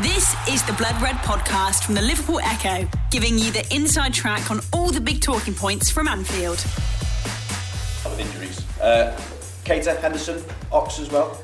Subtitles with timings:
[0.00, 4.50] This is the Blood Red podcast from the Liverpool Echo, giving you the inside track
[4.50, 6.56] on all the big talking points from Anfield.
[8.04, 8.64] With injuries.
[8.80, 9.14] Uh,
[9.64, 10.42] Keita, Henderson,
[10.72, 11.38] Ox as well.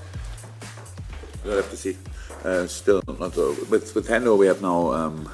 [1.45, 1.99] We'll have to see.
[2.43, 4.39] Uh, still not uh, with with Hendo.
[4.39, 5.31] We have now, um,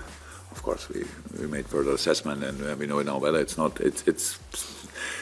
[0.51, 1.05] of course, we,
[1.39, 4.41] we made further assessment and uh, we know now whether it's not it's it's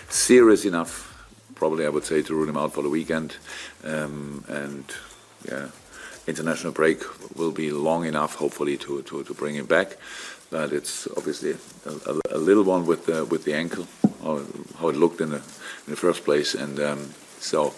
[0.08, 1.10] serious enough.
[1.56, 3.36] Probably, I would say to rule him out for the weekend,
[3.84, 4.84] um, and
[5.46, 5.68] yeah,
[6.26, 7.02] international break
[7.36, 9.96] will be long enough, hopefully, to, to, to bring him back.
[10.50, 13.86] But it's obviously a, a, a little one with the, with the ankle,
[14.22, 15.42] how, it looked in the
[15.86, 17.74] in the first place, and um, so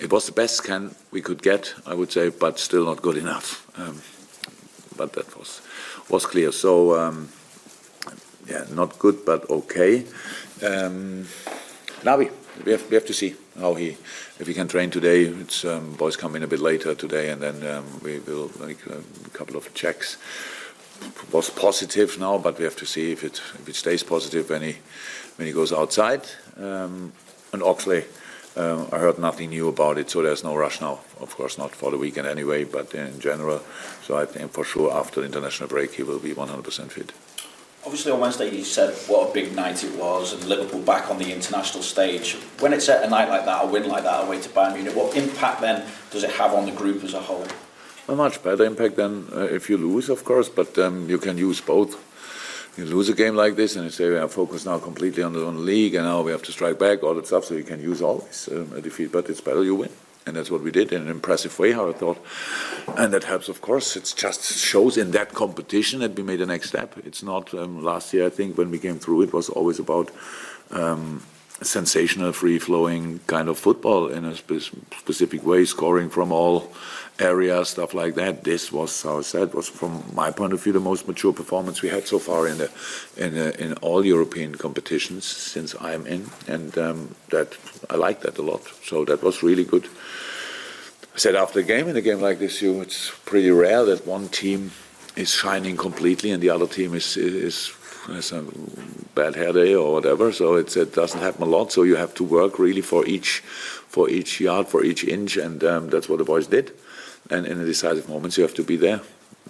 [0.00, 3.16] it was the best scan we could get, I would say, but still not good
[3.16, 3.66] enough.
[3.78, 4.00] Um,
[4.96, 5.60] but that was
[6.08, 6.52] was clear.
[6.52, 7.28] So um,
[8.46, 10.04] yeah, not good, but okay.
[12.04, 12.30] Um, Naby,
[12.64, 13.96] we have we have to see how he
[14.38, 15.24] if he can train today.
[15.24, 18.84] It's um, boys come in a bit later today, and then um, we will make
[18.86, 20.16] a couple of checks.
[21.30, 24.62] Was positive now, but we have to see if it if it stays positive when
[24.62, 24.76] he
[25.36, 26.22] when he goes outside.
[26.56, 27.12] Um,
[27.52, 28.04] and Oxley,
[28.56, 31.00] uh, I heard nothing new about it, so there's no rush now.
[31.20, 33.60] Of course, not for the weekend anyway, but in general.
[34.02, 37.12] So I think for sure after the international break he will be 100% fit.
[37.86, 41.18] Obviously, on Wednesday you said what a big night it was, and Liverpool back on
[41.18, 42.34] the international stage.
[42.58, 44.96] When it's at a night like that, a win like that away to Bayern Munich,
[44.96, 47.46] what impact then does it have on the group as a whole?
[48.08, 51.38] A much better impact than uh, if you lose, of course, but um, you can
[51.38, 51.94] use both.
[52.76, 55.32] You lose a game like this, and you say we are focused now completely on
[55.32, 57.44] the, on the league, and now we have to strike back, all that stuff.
[57.44, 59.92] So you can use always um, a defeat, but it's better you win,
[60.26, 61.72] and that's what we did in an impressive way.
[61.72, 62.18] How I thought,
[62.98, 63.96] and that helps, of course.
[63.96, 66.96] It just shows in that competition that we made the next step.
[67.04, 68.26] It's not um, last year.
[68.26, 70.10] I think when we came through, it was always about.
[70.70, 71.22] Um,
[71.62, 76.70] sensational, free-flowing kind of football in a spe- specific way, scoring from all
[77.18, 78.44] areas, stuff like that.
[78.44, 81.88] This was, I said, was from my point of view the most mature performance we
[81.88, 82.70] had so far in the
[83.16, 87.56] in, the, in all European competitions since I'm in, and um, that
[87.90, 88.62] I like that a lot.
[88.84, 89.88] So that was really good.
[91.14, 94.06] I said after the game, in a game like this, you it's pretty rare that
[94.06, 94.72] one team
[95.16, 97.72] is shining completely and the other team is is
[98.06, 98.44] has a
[99.14, 100.32] bad hair day or whatever.
[100.32, 101.72] So it's, it doesn't happen a lot.
[101.72, 103.40] So you have to work really for each
[103.88, 106.72] for each yard, for each inch, and um, that's what the boys did.
[107.30, 109.00] And in the decisive moments, you have to be there.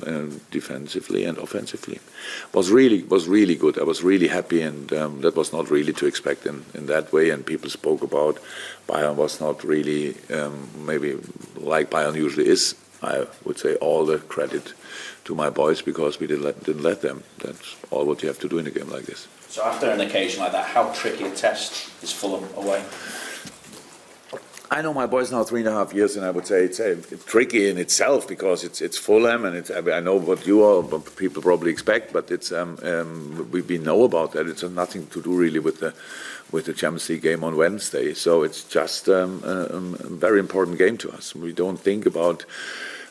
[0.07, 1.99] Uh, defensively and offensively
[2.53, 3.79] was really was really good.
[3.79, 7.15] I was really happy, and um, that was not really to expect in, in that
[7.15, 7.31] way.
[7.31, 8.39] And people spoke about
[8.87, 11.17] Bayern was not really um, maybe
[11.57, 12.75] like Bayern usually is.
[13.03, 14.75] I would say all the credit
[15.25, 17.23] to my boys because we didn't let, didn't let them.
[17.39, 19.29] That's all what you have to do in a game like this.
[19.49, 22.85] So after an occasion like that, how tricky a test is Fulham away?
[24.69, 26.81] I know my boys now three and a half years, and I would say it's,
[26.81, 30.65] uh, it's tricky in itself because it's it's Fulham, and it's, I know what you
[30.65, 34.49] all people probably expect, but it's um, um, we, we know about that.
[34.49, 35.95] It's nothing to do really with the
[36.51, 38.13] with the Champions League game on Wednesday.
[38.15, 41.35] So it's just um, a, a very important game to us.
[41.35, 42.45] We don't think about.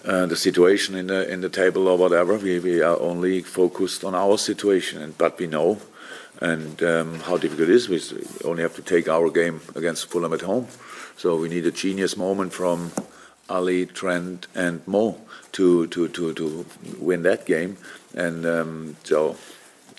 [0.07, 2.37] Uh, the situation in the in the table or whatever.
[2.37, 5.79] We, we are only focused on our situation, and, but we know
[6.41, 7.89] and um, how difficult it is.
[7.89, 8.01] We
[8.47, 10.67] only have to take our game against Fulham at home.
[11.17, 12.91] So we need a genius moment from
[13.49, 15.17] Ali, Trent, and Mo
[15.53, 16.65] to to to, to
[16.99, 17.77] win that game.
[18.13, 19.37] And um, so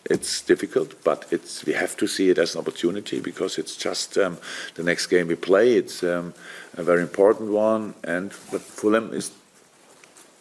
[0.05, 4.19] it's difficult, but it's we have to see it as an opportunity because it's just
[4.19, 4.39] um,
[4.75, 5.75] the next game we play.
[5.75, 6.35] It's um,
[6.77, 9.31] a very important one, and but Fulham is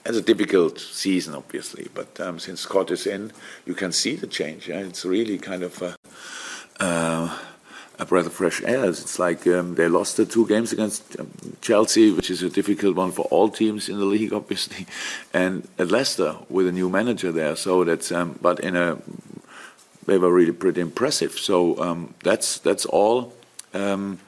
[0.06, 1.88] has a difficult season, obviously.
[1.94, 3.32] But um, since Scott is in,
[3.66, 4.68] you can see the change.
[4.68, 4.80] Yeah?
[4.80, 5.96] It's really kind of a,
[6.80, 7.38] uh,
[7.98, 8.86] a breath of fresh air.
[8.86, 12.96] It's like um, they lost the two games against um, Chelsea, which is a difficult
[12.96, 14.86] one for all teams in the league, obviously,
[15.34, 17.56] and at Leicester with a new manager there.
[17.56, 18.98] So that's um, but in a
[20.06, 21.32] they were really pretty impressive.
[21.32, 23.34] So um, that's that's all
[23.74, 24.20] um,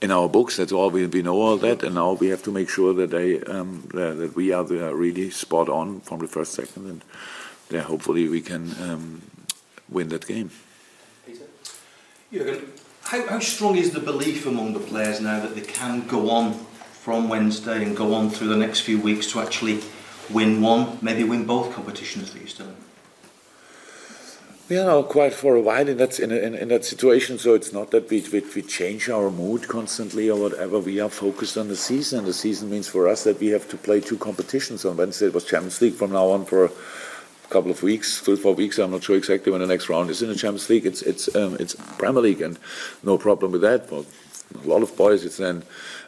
[0.00, 0.56] in our books.
[0.56, 3.10] That's all we, we know all that, and now we have to make sure that
[3.10, 4.64] they um, that we are
[4.94, 7.04] really spot on from the first second, and
[7.70, 9.22] yeah, hopefully we can um,
[9.88, 10.50] win that game.
[11.26, 11.44] Peter,
[12.32, 12.72] Jurgen,
[13.02, 16.54] how, how strong is the belief among the players now that they can go on
[16.92, 19.80] from Wednesday and go on through the next few weeks to actually
[20.30, 22.74] win one, maybe win both competitions for you still?
[24.68, 27.54] We are now quite for a while in that in, in, in that situation, so
[27.54, 30.80] it's not that we, we we change our mood constantly or whatever.
[30.80, 32.24] We are focused on the season.
[32.24, 34.84] The season means for us that we have to play two competitions.
[34.84, 35.94] On Wednesday it was Champions League.
[35.94, 36.70] From now on for a
[37.48, 38.80] couple of weeks, three four weeks.
[38.80, 40.84] I'm not sure exactly when the next round is in the Champions League.
[40.84, 42.58] It's it's um, it's Premier League, and
[43.04, 43.88] no problem with that.
[43.88, 44.04] For
[44.64, 45.62] a lot of boys, it's then.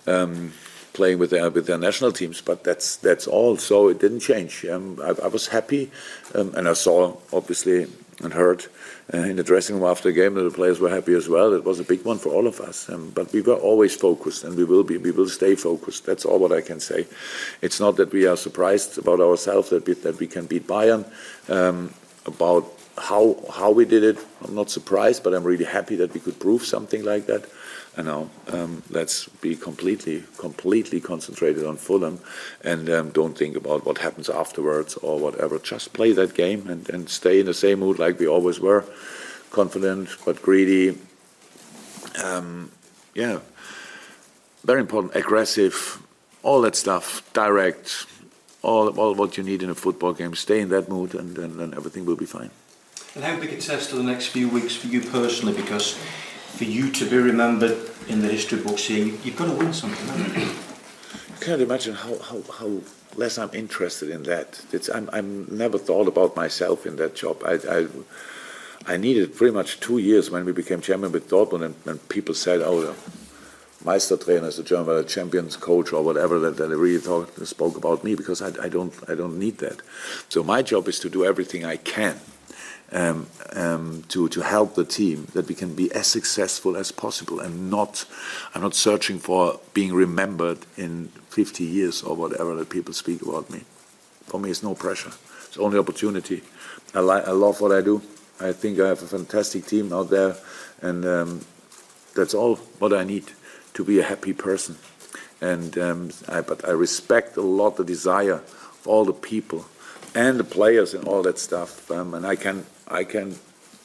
[0.09, 0.53] Um,
[0.95, 3.57] playing with their with their national teams, but that's that's all.
[3.57, 4.65] So it didn't change.
[4.65, 5.93] Um, I, I, was happy,
[6.35, 7.87] um, and I saw obviously
[8.23, 8.67] and heard
[9.15, 11.53] uh, in the dressing room after the game that the players were happy as well.
[11.53, 14.45] It was a big one for all of us, um, but we were always focused,
[14.45, 14.97] and we will be.
[14.99, 16.07] We will stay focused.
[16.07, 17.07] That's all what I can say.
[17.63, 21.05] It's not that we are surprised about ourselves that we, that we can beat Bayern.
[21.49, 21.95] Um,
[22.27, 26.21] about how how we did it, I'm not surprised, but I'm really happy that we
[26.21, 27.45] could prove something like that.
[27.97, 32.21] And now um, let's be completely, completely concentrated on Fulham,
[32.63, 35.59] and um, don't think about what happens afterwards or whatever.
[35.59, 38.85] Just play that game and, and stay in the same mood like we always were,
[39.51, 40.97] confident but greedy.
[42.23, 42.71] Um,
[43.15, 43.41] yeah,
[44.65, 46.01] very important, aggressive,
[46.43, 48.07] all that stuff, direct,
[48.63, 50.35] all, all what you need in a football game.
[50.35, 52.51] Stay in that mood, and then everything will be fine.
[53.15, 55.55] And how big a test are the next few weeks for you personally?
[55.55, 55.99] Because
[56.59, 57.79] for you to be remembered
[58.09, 60.43] in the history books here, you, have got to win something.
[60.43, 60.49] You?
[61.41, 62.81] can't imagine how, how, how
[63.15, 64.61] less I'm interested in that.
[64.73, 67.45] It's, I'm, I'm never thought about myself in that job.
[67.45, 67.87] I, I,
[68.93, 72.35] I needed pretty much two years when we became champion with Dortmund, and, and people
[72.35, 72.95] said, "Oh, the
[73.85, 78.03] Meistertrainer is the German champions coach or whatever." That, that they really talk, spoke about
[78.03, 79.81] me because I, I don't I don't need that.
[80.29, 82.19] So my job is to do everything I can
[82.93, 87.41] um, um, to to help the team that we can be as successful as possible
[87.41, 88.05] and not
[88.55, 93.51] I'm not searching for being remembered in 50 years or whatever that people speak about
[93.51, 93.65] me.
[94.27, 95.13] For me, it's no pressure.
[95.47, 96.43] It's only opportunity.
[96.95, 98.03] I, I love what I do.
[98.41, 100.37] I think I have a fantastic team out there,
[100.81, 101.41] and um,
[102.15, 103.25] that's all what I need
[103.75, 104.77] to be a happy person.
[105.41, 109.67] And um, I, but I respect a lot the desire of all the people
[110.19, 111.91] and the players and all that stuff.
[111.91, 113.37] Um, and I can I can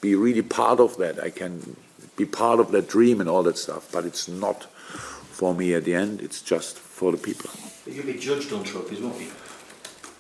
[0.01, 1.23] be really part of that.
[1.23, 1.77] I can
[2.17, 3.83] be part of that dream and all that stuff.
[3.91, 4.63] But it's not
[5.39, 6.21] for me at the end.
[6.21, 7.49] It's just for the people.
[7.85, 9.31] But you'll be judged on trophies, won't you?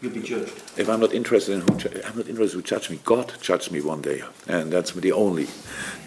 [0.01, 0.53] You'll be judged.
[0.77, 1.73] If I'm not interested in who,
[2.07, 2.99] I'm not interested who judge me.
[3.03, 5.47] God judge me one day, and that's the only,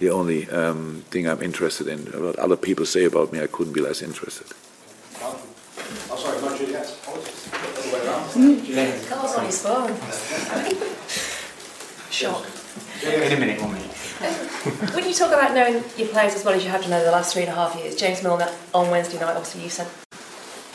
[0.00, 2.00] the only um, thing I'm interested in.
[2.24, 4.48] What other people say about me, I couldn't be less interested.
[5.22, 6.88] Oh, sorry, not Juliet.
[7.82, 8.15] Juliet.
[9.08, 9.94] Carl's on his phone.
[12.10, 12.46] Shock.
[13.02, 13.90] In a minute, one minute.
[14.94, 17.10] when you talk about knowing your players as well as you have to know the
[17.10, 19.86] last three and a half years, James Milner on Wednesday night, obviously you said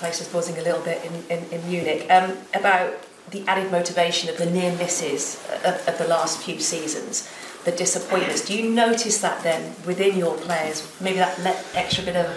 [0.01, 2.91] place was buzzing a little bit in, in, in Munich, um, about
[3.29, 7.31] the added motivation of the near misses of, of the last few seasons,
[7.65, 8.43] the disappointments.
[8.43, 10.91] Do you notice that then within your players?
[10.99, 11.37] Maybe that
[11.75, 12.27] extra bit of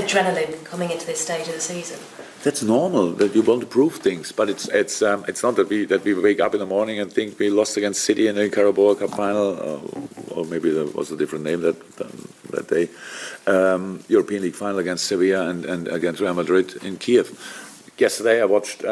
[0.00, 1.98] adrenaline coming into this stage of the season?
[2.44, 5.68] That's normal that you want to prove things, but it's it's um, it's not that
[5.68, 8.36] we that we wake up in the morning and think we lost against City in
[8.36, 9.80] the Carabao Cup final, or,
[10.30, 11.76] or maybe there was a different name that
[12.50, 12.88] that day,
[13.46, 17.26] um, European League final against Sevilla and, and against Real Madrid in Kiev.
[17.98, 18.84] Yesterday I watched.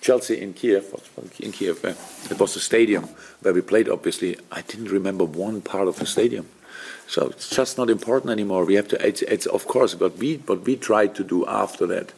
[0.00, 0.94] Chelsea in Kiev,
[1.40, 1.94] in Kiev, uh,
[2.30, 3.08] it was the stadium
[3.42, 3.88] where we played.
[3.88, 6.48] Obviously, I didn't remember one part of the stadium,
[7.06, 8.64] so it's just not important anymore.
[8.64, 9.06] We have to.
[9.06, 12.12] It's, it's of course, but we what we tried to do after that,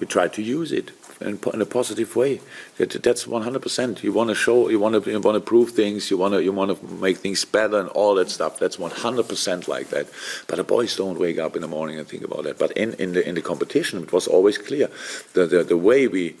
[0.00, 0.90] we tried to use it
[1.20, 2.40] in, in a positive way.
[2.76, 4.02] That, that's 100%.
[4.02, 6.42] You want to show, you want to, you want to prove things, you want to,
[6.42, 8.58] you want to make things better and all that stuff.
[8.58, 10.08] That's 100% like that.
[10.46, 12.58] But the boys don't wake up in the morning and think about that.
[12.58, 14.90] But in, in the in the competition, it was always clear.
[15.34, 16.36] The the, the way we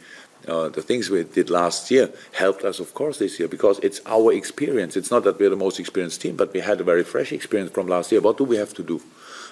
[0.46, 4.00] uh, the things we did last year helped us, of course, this year because it's
[4.06, 4.96] our experience.
[4.96, 7.72] It's not that we're the most experienced team, but we had a very fresh experience
[7.72, 8.20] from last year.
[8.20, 9.02] What do we have to do?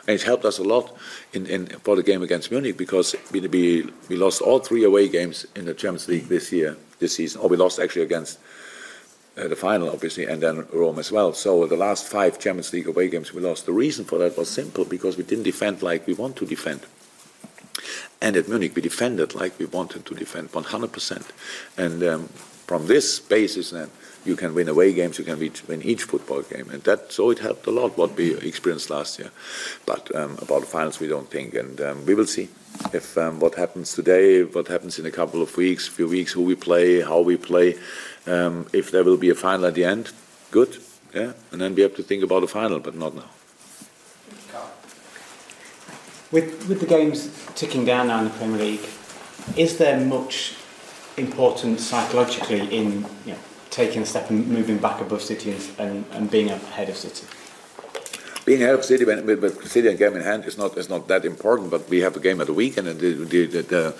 [0.07, 0.97] And it helped us a lot
[1.33, 5.09] in, in for the game against Munich because we, we, we lost all three away
[5.09, 7.41] games in the Champions League this year, this season.
[7.41, 8.39] Or we lost actually against
[9.37, 11.33] uh, the final, obviously, and then Rome as well.
[11.35, 13.67] So the last five Champions League away games we lost.
[13.67, 16.81] The reason for that was simple because we didn't defend like we want to defend.
[18.21, 21.31] And at Munich, we defended like we wanted to defend, 100%.
[21.77, 22.29] And um,
[22.67, 23.91] from this basis, then
[24.25, 27.39] you can win away games, you can win each football game, and that so it
[27.39, 29.31] helped a lot what we experienced last year.
[29.87, 32.49] But um, about the finals, we don't think, and um, we will see
[32.93, 36.43] if um, what happens today, what happens in a couple of weeks, few weeks, who
[36.43, 37.77] we play, how we play,
[38.27, 40.11] um, if there will be a final at the end,
[40.51, 40.77] good,
[41.15, 43.31] yeah, and then we have to think about the final, but not now.
[46.33, 48.87] With with the games ticking down now in the Premier League,
[49.57, 50.55] is there much
[51.17, 53.39] importance psychologically in you know
[53.71, 57.27] taking a step and moving back above City and, and, and being ahead of City?
[58.45, 61.07] Being ahead of City with, with City and game in hand is not is not
[61.09, 61.71] that important.
[61.71, 63.95] But we have a game at the weekend, and the, the, the,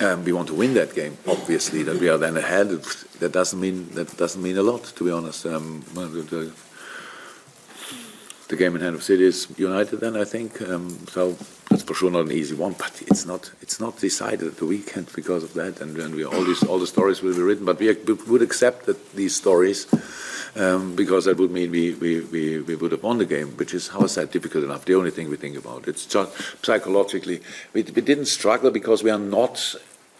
[0.00, 1.16] um, we want to win that game.
[1.26, 2.68] Obviously, that we are then ahead.
[3.20, 5.46] That doesn't mean that doesn't mean a lot, to be honest.
[5.46, 5.84] Um,
[8.48, 10.00] the game in hand of City is United.
[10.00, 11.36] Then I think um, so.
[11.70, 14.66] That's for sure not an easy one, but it's not it's not decided at the
[14.66, 15.80] weekend because of that.
[15.80, 18.42] And, and we all these all the stories will be written, but we, we would
[18.42, 19.86] accept that these stories
[20.56, 23.74] um, because that would mean we, we, we, we, would have won the game, which
[23.74, 24.84] is, how is that difficult enough?
[24.84, 25.86] The only thing we think about.
[25.86, 26.32] It's just
[26.64, 27.42] psychologically.
[27.74, 29.74] We, we didn't struggle because we are not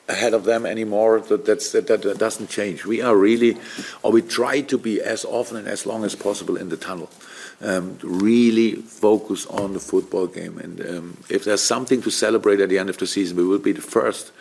[0.08, 1.20] ahead of them anymore.
[1.20, 2.84] That, that, doesn't change.
[2.84, 3.58] We are really,
[4.02, 7.10] or we try to be as often and as long as possible in the tunnel.
[7.60, 10.58] Um, really focus on the football game.
[10.58, 13.58] And um, if there's something to celebrate at the end of the season, we will
[13.58, 14.32] be the first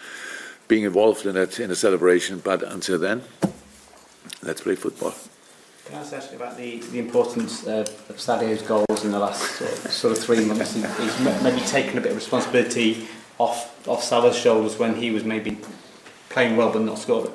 [0.67, 2.39] being involved in that in the celebration.
[2.39, 3.24] But until then,
[4.43, 5.13] let's play football.
[5.86, 9.69] Can I ask actually about the, importance of, of Sadio's goals in the last of,
[9.91, 10.74] sort of three months?
[10.74, 13.07] He's maybe taken a bit of responsibility
[13.38, 15.58] off off Salah's shoulders when he was maybe
[16.30, 17.34] playing well but not scoring.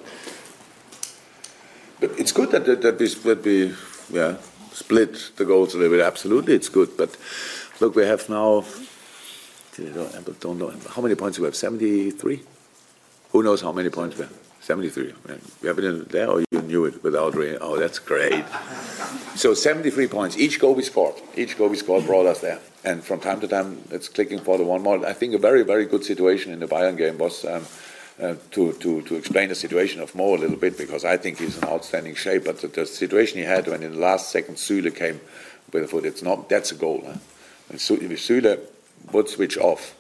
[2.01, 3.75] But it's good that that, that we that we
[4.11, 4.37] yeah
[4.73, 6.05] split the goals a little bit.
[6.05, 6.97] Absolutely, it's good.
[6.97, 7.17] But
[7.81, 8.65] look, we have now.
[10.41, 11.57] Don't know how many points we have.
[11.57, 12.43] Seventy three.
[13.33, 14.40] Who knows how many points we have?
[14.61, 15.15] 73.
[15.63, 17.59] You have it in there or you knew it without reading?
[17.61, 18.45] Oh, that's great.
[19.35, 20.37] So 73 points.
[20.37, 21.15] Each goal we scored.
[21.35, 22.61] Each goal we scored brought us there.
[22.85, 25.05] And from time to time, it's clicking for the one more.
[25.07, 27.65] I think a very, very good situation in the Bayern game was um,
[28.21, 31.39] uh, to, to, to explain the situation of Mo a little bit because I think
[31.39, 32.45] he's in outstanding shape.
[32.45, 35.21] But the, the situation he had when in the last second Süle came
[35.73, 37.03] with a foot, it's not, that's a goal.
[37.05, 37.15] Huh?
[37.71, 38.61] And Süle
[39.13, 39.97] would switch off.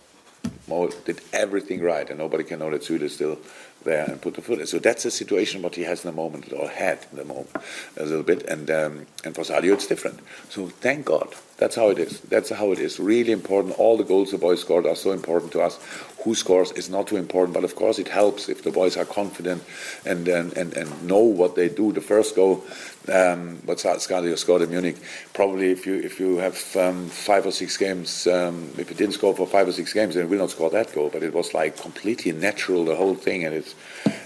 [0.68, 3.38] Mo did everything right, and nobody can know that Süle still
[3.84, 4.66] there and put the foot in.
[4.66, 7.50] So that's the situation what he has in the moment, or had in the moment,
[7.96, 8.42] a little bit.
[8.44, 10.20] And um, and for Sadio, it's different.
[10.48, 11.34] So thank God.
[11.58, 12.20] That's how it is.
[12.20, 12.98] That's how it is.
[12.98, 13.78] Really important.
[13.78, 15.78] All the goals the boys scored are so important to us.
[16.24, 19.04] Who scores is not too important, but of course it helps if the boys are
[19.04, 19.62] confident
[20.06, 21.92] and and, and, and know what they do.
[21.92, 22.64] The first goal,
[23.10, 24.96] um, what Sadio scored in Munich,
[25.34, 29.14] probably if you if you have um, five or six games, um, if he didn't
[29.14, 31.10] score for five or six games, then he will not score that goal.
[31.12, 33.74] But it was like completely natural, the whole thing, and it's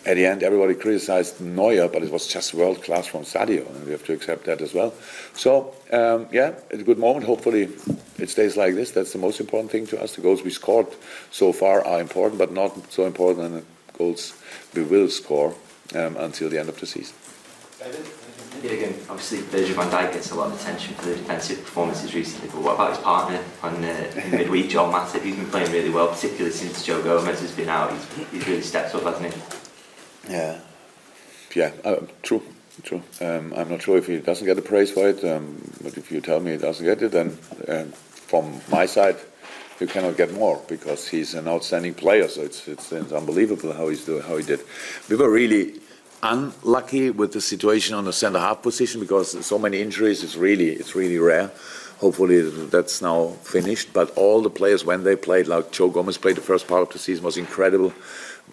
[0.07, 3.87] at the end everybody criticized Neuer, but it was just world class from Sadio, and
[3.87, 4.93] we have to accept that as well.
[5.33, 7.25] So um, yeah, it's a good moment.
[7.25, 7.71] Hopefully,
[8.19, 8.91] it stays like this.
[8.91, 10.15] That's the most important thing to us.
[10.15, 10.89] The goals we scored
[11.31, 14.35] so far are important, but not so important than the goals
[14.75, 15.55] we will score
[15.95, 17.15] um, until the end of the season.
[18.63, 22.15] Yeah, again, obviously Virgil van Dijk gets a lot of attention for the defensive performances
[22.15, 25.23] recently, but what about his partner on uh, midweek, Joel Matip?
[25.23, 27.93] He's been playing really well, particularly since Joe Gomez has been out.
[27.93, 30.33] He's, he's really stepped up, hasn't he?
[30.33, 30.61] Yeah,
[31.55, 32.43] yeah, uh, true.
[32.83, 33.03] True.
[33.21, 36.11] Um, I'm not sure if he doesn't get the praise for it, um, but if
[36.11, 39.17] you tell me he doesn't get it, then uh, from my side,
[39.79, 42.27] you cannot get more because he's an outstanding player.
[42.27, 44.61] So it's, it's, it's unbelievable how he's doing, how he did.
[45.09, 45.81] We were really
[46.25, 50.25] unlucky with the situation on the centre half position because so many injuries.
[50.25, 51.51] It's really it's really rare.
[51.99, 52.41] Hopefully
[52.75, 53.93] that's now finished.
[53.93, 56.93] But all the players when they played, like Joe Gomez played the first part of
[56.93, 57.93] the season, was incredible.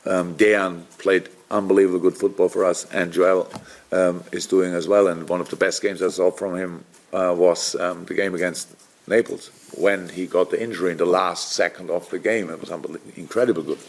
[0.05, 3.49] Um, Dejan played unbelievable good football for us, and Joel
[3.91, 5.07] um, is doing as well.
[5.07, 8.35] And one of the best games I saw from him uh, was um, the game
[8.35, 8.69] against
[9.07, 12.49] Naples when he got the injury in the last second of the game.
[12.49, 12.71] It was
[13.15, 13.79] incredible good.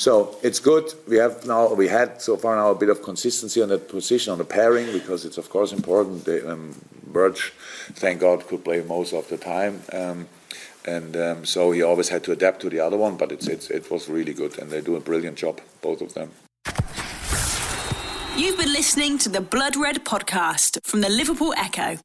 [0.00, 0.94] So it's good.
[1.06, 4.32] We have now we had so far now a bit of consistency on that position
[4.32, 6.24] on the pairing because it's of course important.
[6.24, 6.74] The, um,
[7.12, 7.36] Virg,
[7.96, 9.82] thank God, could play most of the time.
[9.92, 10.26] Um,
[10.86, 14.08] and um, so he always had to adapt to the other one, but it was
[14.08, 16.30] really good, and they do a brilliant job, both of them.
[18.38, 21.98] You've been listening to the Blood Red podcast from the Liverpool Echo.